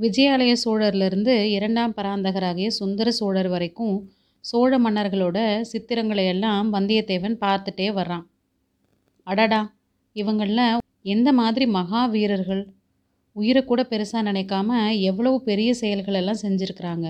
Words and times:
விஜயாலய 0.00 0.52
சோழர்லேருந்து 0.64 1.44
இரண்டாம் 1.50 1.94
பராந்தகராகிய 1.94 2.66
சுந்தர 2.66 3.10
சோழர் 3.10 3.48
வரைக்கும் 3.48 3.96
சோழ 4.44 4.78
மன்னர்களோட 4.78 5.38
சித்திரங்களை 5.62 6.24
எல்லாம் 6.24 6.72
வந்தியத்தேவன் 6.72 7.36
பார்த்துட்டே 7.40 7.88
வர்றான். 7.92 8.24
அடடா! 9.26 9.60
இவங்களில் 10.16 10.64
எந்த 11.02 11.32
மாதிரி 11.32 11.66
மகா 11.66 12.06
வீரர்கள்? 12.06 12.62
உயிரை 13.36 13.64
கூட 13.64 13.82
பெருசாக 13.82 14.22
நினைக்காம 14.22 14.70
எவ்வளவு 15.00 15.42
பெரிய 15.42 15.74
செயல்கள் 15.74 16.14
எல்லாம் 16.14 16.42
செஞ்சுருக்கிறாங்க. 16.42 17.06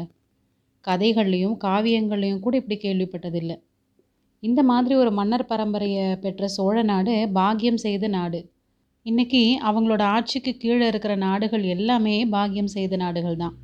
கதைகள்லையும் 0.84 1.56
காவியங்கள்லையும் 1.64 2.40
கூட 2.40 2.56
இப்படி 2.56 2.78
கேள்விப்பட்டதில்லை. 2.82 3.56
இந்த 4.42 4.62
மாதிரி 4.62 4.94
ஒரு 4.94 5.12
மன்னர் 5.12 5.50
பரம்பரையை 5.50 6.18
பெற்ற 6.18 6.48
சோழ 6.48 6.82
நாடு 6.82 7.14
பாக்கியம் 7.32 7.76
செய்த 7.76 8.08
நாடு. 8.08 8.40
இன்னைக்கு 9.06 9.58
அவங்களோட 9.62 10.02
ஆட்சிக்கு 10.02 10.56
கீழே 10.56 10.86
இருக்கிற 10.86 11.16
நாடுகள் 11.16 11.62
எல்லாமே 11.62 12.26
பாக்கியம் 12.26 12.66
செய்த 12.66 12.96
நாடுகள் 12.96 13.36
தான் 13.36 13.54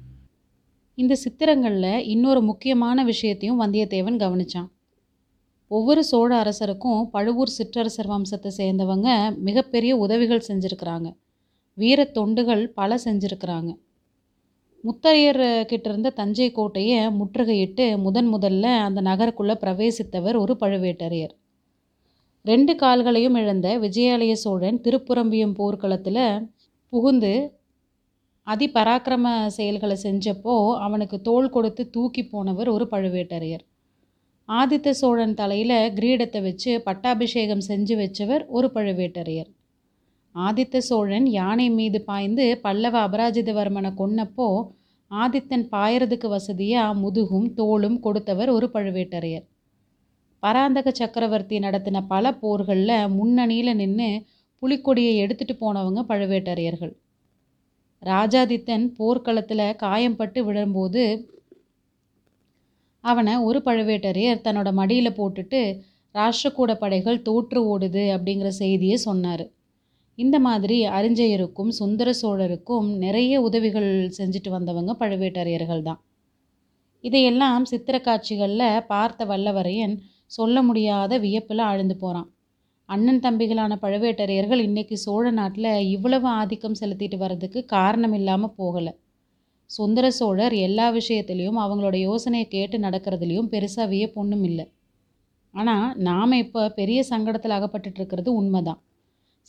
இந்த 0.95 1.15
சித்திரங்களில் 1.15 2.05
இன்னொரு 2.05 2.41
முக்கியமான 2.43 3.05
விஷயத்தையும் 3.05 3.61
வந்தியத்தேவன் 3.61 4.17
கவனிச்சான். 4.23 4.69
ஒவ்வொரு 5.71 6.05
சோழ 6.05 6.31
அரசருக்கும் 6.37 7.11
பழுவூர் 7.11 7.55
சிற்றரசர் 7.59 8.11
வம்சத்தை 8.13 8.53
சேர்ந்தவங்க 8.57 9.37
மிகப்பெரிய 9.39 9.97
உதவிகள் 9.97 10.47
செஞ்சுருக்கிறாங்க. 10.49 11.09
வீர 11.79 12.11
தொண்டுகள் 12.15 12.67
பல 12.67 12.99
செஞ்சுருக்கிறாங்க. 13.05 13.71
முத்தரையர் 14.85 15.65
கிட்ட 15.65 15.87
இருந்த 15.91 16.11
தஞ்சை 16.11 16.53
கோட்டையை 16.53 17.01
முற்றுகையிட்டு 17.21 17.99
முதன் 17.99 18.35
முதல்ல 18.35 18.63
அந்த 18.63 19.03
நகருக்குள்ளே 19.03 19.57
பிரவேசித்தவர் 19.65 20.39
ஒரு 20.39 20.57
பழுவேட்டரையர். 20.61 21.35
ரெண்டு 22.49 22.73
கால்களையும் 22.81 23.37
இழந்த 23.41 23.69
விஜயாலய 23.85 24.33
சோழன் 24.43 24.79
திருப்புறம்பியம் 24.85 25.55
போர்க்களத்தில் 25.59 26.25
புகுந்து 26.93 27.31
அதிபராக்கிரம 28.47 29.27
செயல்களை 29.57 29.97
செஞ்சப்போ 30.03 30.55
அவனுக்கு 30.87 31.17
தோள் 31.29 31.49
கொடுத்து 31.49 31.85
தூக்கி 31.91 32.23
போனவர் 32.25 32.69
ஒரு 32.75 32.87
பழுவேட்டரையர். 32.93 33.65
ஆதித்த 34.49 34.93
சோழன் 35.01 35.35
தலையில் 35.35 35.77
கிரீடத்தை 35.97 36.43
வச்சு 36.43 36.73
பட்டாபிஷேகம் 36.83 37.65
செஞ்சு 37.69 37.97
வச்சவர் 38.03 38.45
ஒரு 38.49 38.71
பழுவேட்டரையர். 38.77 39.51
ஆதித்த 40.35 40.85
சோழன் 40.91 41.27
யானை 41.39 41.69
மீது 41.71 42.01
பாய்ந்து 42.11 42.47
பல்லவ 42.65 42.97
அபராஜிதவர்மனை 43.09 43.93
கொன்னப்போ 44.01 44.49
ஆதித்தன் 45.11 45.67
பாயறதுக்கு 45.75 46.29
வசதியாக 46.29 47.01
முதுகும் 47.03 47.51
தோளும் 47.55 48.01
கொடுத்தவர் 48.01 48.51
ஒரு 48.51 48.69
பழுவேட்டரையர். 48.75 49.47
பராந்தக 50.43 50.89
சக்கரவர்த்தி 50.91 51.57
நடத்தின 51.59 52.03
பல 52.07 52.33
போர்களில் 52.33 52.97
முன்னணியில் 53.09 53.73
நின்று 53.77 54.09
புலிக்கொடியை 54.63 55.15
எடுத்துட்டு 55.17 55.55
போனவங்க 55.55 56.01
பழுவேட்டரையர்கள். 56.11 56.93
ராஜாதித்தன் 58.03 58.85
போர்க்களத்தில் 58.97 59.77
காயம்பட்டு 59.83 60.41
விழும்போது 60.45 61.03
அவனை 63.05 63.35
ஒரு 63.39 63.59
பழுவேட்டரையர் 63.65 64.45
தன்னோட 64.45 64.69
மடியில் 64.73 65.17
போட்டுட்டு 65.19 65.61
ராஷ்டிரகூட 66.15 66.73
படைகள் 66.75 67.19
தோற்று 67.23 67.61
ஓடுது 67.73 68.05
அப்படிங்கிற 68.17 68.49
செய்தியை 68.63 68.97
சொன்னார். 68.97 69.45
இந்த 70.19 70.37
மாதிரி 70.39 70.77
அறிஞ்சயருக்கும் 70.89 71.73
சுந்தர 71.79 72.11
சோழருக்கும் 72.23 72.87
நிறைய 72.97 73.41
உதவிகள் 73.41 73.91
செஞ்சுட்டு 74.19 74.51
வந்தவங்க 74.51 74.93
பழுவேட்டரையர்கள் 74.99 75.83
தான். 75.83 76.01
இதையெல்லாம் 77.05 77.65
சித்திர 77.65 77.97
காட்சிகளில் 78.01 78.85
பார்த்த 78.87 79.25
வல்லவரையன் 79.25 79.97
சொல்ல 80.31 80.63
முடியாத 80.63 81.19
வியப்பில் 81.19 81.59
ஆழ்ந்து 81.59 81.97
போகிறான் 81.97 82.29
அண்ணன் 82.89 83.21
தம்பிகளான 83.21 83.73
பழுவேட்டரையர்கள் 83.83 84.61
இன்றைக்கி 84.61 84.93
சோழ 84.93 85.31
நாட்டில் 85.31 85.71
இவ்வளவு 85.87 86.29
ஆதிக்கம் 86.29 86.79
செலுத்திட்டு 86.81 87.17
வர்றதுக்கு 87.17 87.65
காரணம் 87.65 88.13
இல்லாமல் 88.13 88.55
போகலை. 88.59 88.93
சுந்தர 89.71 90.11
சோழர் 90.11 90.53
எல்லா 90.53 90.87
விஷயத்துலேயும் 90.91 91.59
அவங்களோட 91.63 91.97
யோசனையை 92.01 92.49
கேட்டு 92.49 92.79
நடக்கிறதுலையும் 92.79 93.51
பெருசாக 93.51 93.87
வியப்பொன்றும் 93.89 94.45
இல்லை. 94.45 94.67
ஆனால் 95.55 95.87
நாம் 95.99 96.33
இப்போ 96.33 96.63
பெரிய 96.71 97.01
சங்கடத்தில் 97.11 97.57
அகப்பட்டுட்டு 97.59 97.99
இருக்கிறது 97.99 98.31
உண்மைதான். 98.35 98.81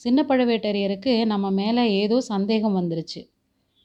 சின்ன 0.02 0.20
பழுவேட்டரையருக்கு 0.24 1.14
நம்ம 1.26 1.52
மேலே 1.52 1.84
ஏதோ 2.02 2.18
சந்தேகம் 2.22 2.78
வந்துருச்சு. 2.80 3.22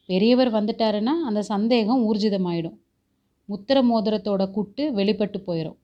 பெரியவர் 0.09 0.51
வந்துட்டாருன்னா 0.51 1.15
அந்த 1.29 1.43
சந்தேகம் 1.43 2.03
ஊர்ஜிதமாயிடும். 2.09 2.79
முத்திர 3.49 3.79
மோதிரத்தோட 3.83 4.43
குட்டு 4.51 4.83
வெளிப்பட்டு 4.93 5.39
போயிடும் 5.47 5.79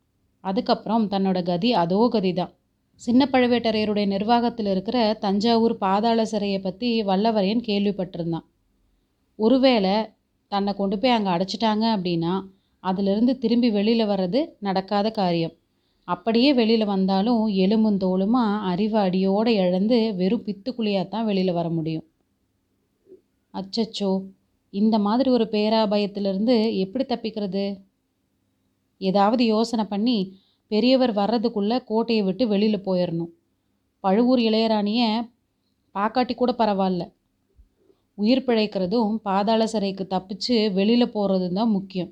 அதுக்கப்புறம் 0.44 1.04
தன்னோட 1.12 1.38
கதி 1.42 1.70
அதோ 1.82 2.00
கதி 2.14 2.32
தான் 2.32 2.52
சின்ன 3.00 3.22
பழுவேட்டரையருடைய 3.32 4.06
நிர்வாகத்தில் 4.06 4.70
இருக்கிற 4.74 4.98
தஞ்சாவூர் 5.24 5.74
பாதாள 5.84 6.20
சிறையை 6.32 6.60
பற்றி 6.60 6.88
வல்லவரையன் 7.02 7.62
கேள்விப்பட்டிருந்தான். 7.68 8.46
ஒருவேளை 9.38 9.94
தன்னை 10.52 10.72
கொண்டு 10.74 10.96
போய் 10.98 11.16
அங்கே 11.16 11.30
அடைச்சிட்டாங்க 11.34 11.84
அப்படின்னா 11.96 12.32
அதிலிருந்து 12.84 13.32
திரும்பி 13.38 13.68
வெளியில் 13.76 14.10
வர்றது 14.10 14.40
நடக்காத 14.58 15.06
காரியம். 15.10 15.54
அப்படியே 16.08 16.50
வெளியில் 16.60 16.92
வந்தாலும் 16.92 17.42
எலும்பும் 17.64 18.00
தோலுமா 18.04 18.44
அறிவு 18.70 18.98
அடியோடு 18.98 19.50
இழந்து 19.62 19.98
வெறும் 20.20 20.44
பித்துக்குழியாக 20.46 21.06
தான் 21.08 21.28
வெளியில் 21.30 21.58
வர 21.58 21.68
முடியும். 21.68 22.06
அச்சச்சோ 23.54 24.10
இந்த 24.72 24.96
மாதிரி 25.06 25.28
ஒரு 25.36 25.46
பேராபயத்திலிருந்து 25.54 26.56
எப்படி 26.84 27.04
தப்பிக்கிறது? 27.04 27.64
ஏதாவது 29.00 29.42
யோசனை 29.44 29.84
பண்ணி 29.84 30.18
பெரியவர் 30.70 31.12
வர்றதுக்குள்ளே 31.20 31.76
கோட்டையை 31.90 32.22
விட்டு 32.24 32.46
வெளியில் 32.48 32.86
போயிடணும் 32.86 33.32
பழுவூர் 34.04 34.40
இளையராணியை 34.48 35.08
பாக்காட்டி 35.94 36.34
கூட 36.34 36.52
பரவாயில்ல. 36.58 37.02
உயிர் 38.18 38.46
பிழைக்கிறதும் 38.46 39.10
பாதாள 39.26 39.62
சிறைக்கு 39.66 40.04
தப்பிச்சு 40.14 40.56
வெளியில் 40.72 41.12
போகிறதும் 41.14 41.58
தான் 41.58 41.74
முக்கியம். 41.76 42.10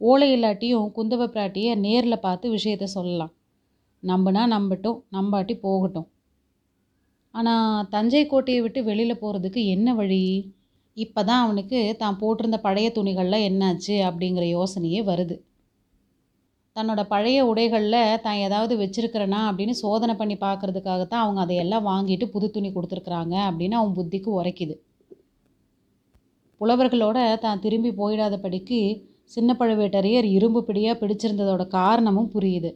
ஓலை 0.00 0.28
இல்லாட்டியும் 0.36 0.86
குந்தவ 0.96 1.22
பிராட்டியை 1.34 1.72
நேரில் 1.84 2.24
பார்த்து 2.26 2.46
விஷயத்த 2.56 2.86
சொல்லலாம். 2.96 3.32
நம்பினா 4.02 4.42
நம்பட்டும் 4.54 4.98
நம்பாட்டி 5.16 5.54
போகட்டும். 5.66 6.08
ஆனால் 7.34 7.86
தஞ்சை 7.94 8.22
கோட்டையை 8.26 8.60
விட்டு 8.62 8.80
வெளியில் 8.84 9.20
போகிறதுக்கு 9.22 9.62
என்ன 9.74 9.94
வழி? 9.94 10.22
இப்போ 10.96 11.20
தான் 11.24 11.42
அவனுக்கு 11.44 11.80
தான் 11.98 12.20
போட்டிருந்த 12.22 12.58
பழைய 12.66 12.88
துணிகள்லாம் 12.96 13.46
என்னாச்சு 13.50 13.94
அப்படிங்கிற 14.08 14.44
யோசனையே 14.56 15.02
வருது. 15.10 15.36
தன்னோட 16.76 17.00
பழைய 17.12 17.38
உடைகளில் 17.50 18.20
தான் 18.24 18.42
ஏதாவது 18.46 18.74
வச்சிருக்கிறனா 18.82 19.40
அப்படின்னு 19.50 19.74
சோதனை 19.84 20.14
பண்ணி 20.20 20.36
பார்க்கறதுக்காகத்தான் 20.44 21.24
அவங்க 21.24 21.40
அதையெல்லாம் 21.44 21.88
வாங்கிட்டு 21.92 22.26
புது 22.34 22.46
துணி 22.56 22.68
கொடுத்துருக்குறாங்க 22.74 23.34
அப்படின்னு 23.48 23.78
அவன் 23.78 23.96
புத்திக்கு 23.98 24.30
உரைக்குது. 24.40 24.74
புலவர்களோட 26.60 27.18
தான் 27.44 27.62
திரும்பி 27.64 27.90
போயிடாதபடிக்கு 28.00 28.78
சின்ன 29.34 29.50
பழுவேட்டரையர் 29.60 30.26
இரும்பு 30.36 30.60
பிடியாக 30.68 31.00
பிடிச்சிருந்ததோட 31.02 31.64
காரணமும் 31.78 32.32
புரியுது. 32.36 32.70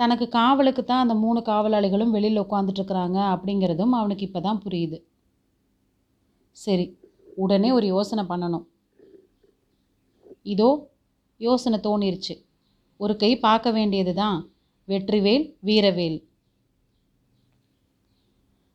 தனக்கு 0.00 0.26
காவலுக்கு 0.38 0.82
தான் 0.84 1.02
அந்த 1.04 1.14
மூணு 1.24 1.40
காவலாளிகளும் 1.48 2.14
வெளியில் 2.16 2.44
உட்காந்துட்ருக்குறாங்க 2.44 3.18
அப்படிங்கிறதும் 3.32 3.92
அவனுக்கு 3.98 4.26
இப்போ 4.28 4.40
தான் 4.46 4.62
புரியுது. 4.64 4.98
சரி 6.56 6.86
உடனே 7.42 7.68
ஒரு 7.78 7.86
யோசனை 7.94 8.24
பண்ணணும். 8.32 8.64
இதோ 10.54 10.70
யோசனை 11.46 11.78
தோணிருச்சு. 11.86 12.34
ஒரு 13.00 13.14
கை 13.22 13.30
பார்க்க 13.46 13.68
வேண்டியது 13.70 14.12
தான் 14.14 14.38
வெற்றிவேல் 14.88 15.46
வீரவேல். 15.68 16.18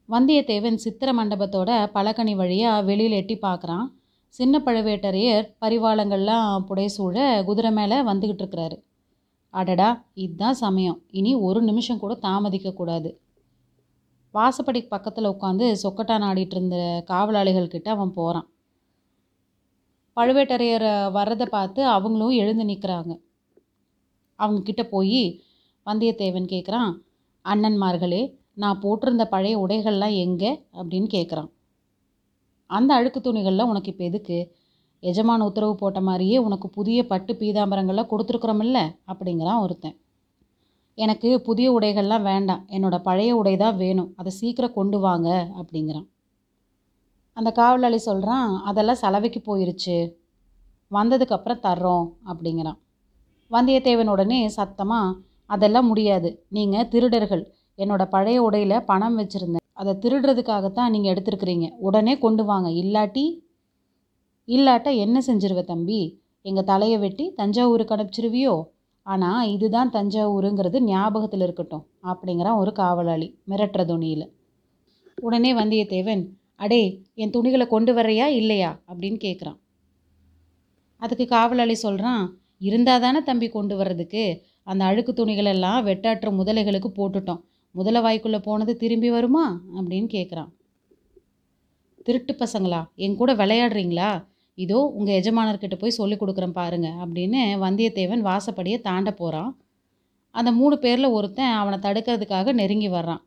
வந்தியத்தேவன் 0.09 0.81
சித்திர 0.83 1.09
மண்டபத்தோட 1.13 1.69
பலகனி 1.95 2.33
வழியாக 2.41 2.85
வெளியில் 2.89 3.17
எட்டி 3.19 3.35
பார்க்குறான். 3.47 3.87
சின்ன 4.39 4.61
பழுவேட்டரையர் 4.65 5.47
பரிவாளங்கள்லாம் 5.61 6.65
புடைசூழ 6.69 7.17
குதிரை 7.43 7.71
மேலே 7.71 7.97
வந்துக்கிட்டு 8.09 8.43
இருக்கிறாரு. 8.43 8.77
அடடா 9.53 9.89
இதுதான் 10.23 10.59
சமயம். 10.65 10.99
இனி 11.19 11.31
ஒரு 11.47 11.59
நிமிஷம் 11.61 12.01
கூட 12.03 12.13
தாமதிக்கக்கூடாது 12.27 13.11
வாசப்படி 14.33 14.79
பக்கத்தில் 14.87 15.31
உட்காந்து 15.33 15.65
சொக்கட்டான் 15.83 16.25
ஆடிட்டு 16.29 16.55
இருந்த 16.55 16.77
காவலாளிகள்கிட்ட 17.11 17.89
அவன் 17.95 18.11
போகிறான் 18.13 18.47
பழுவேட்டரையர் 20.17 21.11
வர்றதை 21.11 21.47
பார்த்து 21.49 21.85
அவங்களும் 21.85 22.29
எழுந்து 22.29 22.63
நிற்கிறாங்க 22.63 23.11
அவங்கக்கிட்ட 24.39 24.83
போய் 24.89 25.21
வந்தியத்தேவன் 25.85 26.51
கேட்குறான் 26.53 26.91
அண்ணன்மார்களே 27.45 28.35
நான் 28.53 28.79
போட்டிருந்த 28.81 29.25
பழைய 29.25 29.65
உடைகள்லாம் 29.65 30.15
எங்கே? 30.17 30.67
அப்படின்னு 30.73 31.07
கேட்குறான் 31.13 31.49
அந்த 32.69 32.93
அழுக்கு 32.93 33.19
துணிகளில் 33.19 33.63
உனக்கு 33.63 33.91
இப்போ 33.91 34.03
எதுக்கு? 34.03 34.37
எஜமான 35.03 35.39
உத்தரவு 35.39 35.75
போட்ட 35.75 36.01
மாதிரியே 36.01 36.37
உனக்கு 36.37 36.69
புதிய 36.69 37.05
பட்டு 37.05 37.33
பீதாம்பரங்கள்லாம் 37.33 38.11
கொடுத்துருக்குறோமில்ல? 38.11 38.79
அப்படிங்கிறான் 39.07 39.59
ஒருத்தன். 39.59 39.95
எனக்கு 40.97 41.41
புதிய 41.41 41.79
உடைகள்லாம் 41.79 42.21
வேண்டாம். 42.21 42.65
என்னோடய 42.67 42.99
பழைய 42.99 43.35
உடை 43.35 43.57
தான் 43.57 43.77
வேணும். 43.77 44.13
அதை 44.15 44.31
சீக்கிரம் 44.31 44.73
கொண்டு 44.73 44.99
வாங்க. 44.99 45.51
அப்படிங்கிறான். 45.57 46.07
அந்த 47.37 47.49
காவலாளி 47.59 47.99
சொல்கிறான் 48.07 48.49
அதெல்லாம் 48.69 49.01
செலவைக்கு 49.03 49.39
போயிருச்சு. 49.47 49.97
வந்ததுக்கப்புறம் 50.91 51.63
தர்றோம் 51.67 52.07
அப்படிங்கிறான். 52.29 52.79
வந்தியத்தேவன் 53.51 54.11
உடனே 54.13 54.39
சத்தமாக 54.57 55.15
அதெல்லாம் 55.49 55.89
முடியாது. 55.91 56.29
நீங்கள் 56.55 56.87
திருடர்கள். 56.93 57.43
என்னோடய 57.77 58.13
பழைய 58.15 58.37
உடையில் 58.45 58.85
பணம் 58.91 59.17
வச்சுருந்தேன். 59.19 59.65
அதை 59.81 59.91
திருடுறதுக்காகத்தான் 60.03 60.93
நீங்கள் 60.93 61.13
எடுத்துருக்குறீங்க. 61.13 61.67
உடனே 61.87 62.13
கொண்டு 62.17 62.43
வாங்க. 62.45 62.69
இல்லாட்டி 62.81 63.25
இல்லாட்ட 64.47 64.89
என்ன 65.03 65.17
செஞ்சிருவ 65.27 65.61
தம்பி? 65.63 66.01
எங்கள் 66.45 66.67
தலையை 66.71 66.97
வெட்டி 66.97 67.25
தஞ்சாவூருக்கு 67.39 67.95
அனுப்பிச்சிருவியோ 67.95 68.55
ஆனால் 69.05 69.49
இதுதான் 69.55 69.91
தஞ்சாவூருங்கிறது 69.93 70.77
ஞாபகத்தில் 70.89 71.41
இருக்கட்டும் 71.41 71.85
அப்படிங்கிறான் 72.09 72.59
ஒரு 72.61 72.71
காவலாளி 72.71 73.27
மிரட்டுற 73.49 73.83
துணியில். 73.85 74.25
உடனே 75.21 75.51
வந்தியத்தேவன் 75.53 76.23
அடே 76.59 76.81
என் 77.13 77.29
துணிகளை 77.29 77.65
கொண்டு 77.67 77.91
வர்றியா 77.93 78.27
இல்லையா? 78.39 78.69
அப்படின்னு 78.87 79.17
கேட்குறான் 79.25 79.57
அதுக்கு 81.01 81.25
காவலாளி 81.27 81.73
சொல்கிறான் 81.73 82.23
இருந்தால் 82.61 83.01
தானே 83.01 83.19
தம்பி 83.23 83.47
கொண்டு 83.49 83.75
வர்றதுக்கு. 83.77 84.23
அந்த 84.63 84.83
அழுக்கு 84.85 85.11
துணிகளெல்லாம் 85.13 85.81
வெட்டாற்ற 85.89 86.29
முதலைகளுக்கு 86.39 86.89
போட்டுட்டோம். 86.99 87.41
முதலை 87.75 88.01
வாய்க்குள்ளே 88.01 88.39
போனது 88.41 88.73
திரும்பி 88.77 89.09
வருமா? 89.09 89.61
அப்படின்னு 89.75 90.07
கேட்குறான் 90.15 90.49
திருட்டு 92.03 92.33
பசங்களா 92.33 92.81
என் 92.95 93.15
கூட 93.15 93.31
விளையாடுறீங்களா? 93.35 94.09
இதோ 94.57 94.79
உங்கள் 94.97 95.17
எஜமானர்கிட்ட 95.19 95.75
போய் 95.79 95.97
சொல்லி 95.99 96.15
கொடுக்குறேன் 96.15 96.57
பாருங்க 96.59 96.87
அப்படின்னு 97.03 97.41
வந்தியத்தேவன் 97.63 98.23
வாசப்படியை 98.29 98.77
தாண்ட 98.79 99.11
போகிறான் 99.11 99.51
அந்த 100.35 100.51
மூணு 100.51 100.75
பேரில் 100.77 101.13
ஒருத்தன் 101.17 101.55
அவனை 101.61 101.77
தடுக்கிறதுக்காக 101.79 102.53
நெருங்கி 102.53 102.89
வர்றான். 102.89 103.21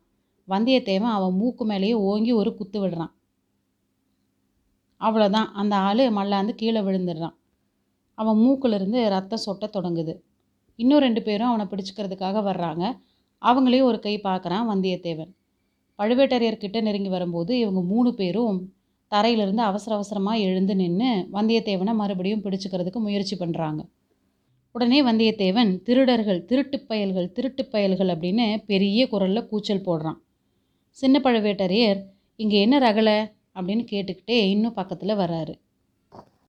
வந்தியத்தேவன் 0.47 1.15
அவன் 1.17 1.33
மூக்கு 1.33 1.65
மேலேயே 1.65 1.93
ஓங்கி 1.93 2.31
ஒரு 2.31 2.51
குத்து 2.55 2.77
விடுறான். 2.81 3.13
அவ்வளோதான் 5.01 5.47
அந்த 5.53 5.75
ஆள் 5.75 6.09
மல்லாந்து 6.09 6.55
கீழே 6.55 6.79
விழுந்துடுறான். 6.79 7.35
அவன் 8.13 8.37
மூக்கிலிருந்து 8.37 9.09
ரத்தம் 9.09 9.45
சொட்ட 9.45 9.63
தொடங்குது. 9.63 10.13
இன்னும் 10.75 10.99
ரெண்டு 10.99 11.21
பேரும் 11.21 11.47
அவனை 11.47 11.65
பிடிச்சிக்கிறதுக்காக 11.65 12.39
வர்றாங்க. 12.49 12.99
அவங்களையும் 13.41 13.83
ஒரு 13.83 13.99
கை 13.99 14.19
பார்க்குறான் 14.23 14.67
வந்தியத்தேவன். 14.69 15.31
பழுவேட்டரையர்கிட்ட 15.99 16.81
நெருங்கி 16.81 17.09
வரும்போது 17.09 17.59
இவங்க 17.59 17.81
மூணு 17.81 18.13
பேரும் 18.13 18.73
தரையிலிருந்து 19.11 19.61
அவசர 19.61 19.95
அவசரமாக 19.95 20.37
எழுந்து 20.37 20.75
நின்று 20.75 21.27
வந்தியத்தேவனை 21.33 21.93
மறுபடியும் 21.93 22.41
பிடிச்சிக்கிறதுக்கு 22.41 22.99
முயற்சி 22.99 23.37
பண்ணுறாங்க 23.37 23.79
உடனே 24.71 25.03
வந்தியத்தேவன் 25.03 25.81
திருடர்கள் 25.81 26.45
திருட்டுப் 26.45 26.87
பயல்கள் 26.87 27.31
திருட்டுப் 27.31 27.71
பயல்கள் 27.71 28.07
அப்படின்னு 28.07 28.63
பெரிய 28.65 29.07
குரலில் 29.07 29.47
கூச்சல் 29.47 29.81
போடுறான். 29.81 30.17
சின்ன 30.89 31.19
பழுவேட்டரையர் 31.23 32.01
இங்கே 32.35 32.61
என்ன 32.61 32.79
ரகலை? 32.79 33.17
அப்படின்னு 33.55 33.85
கேட்டுக்கிட்டே 33.91 34.39
இன்னும் 34.49 34.73
பக்கத்தில் 34.73 35.15
வராரு. 35.15 35.53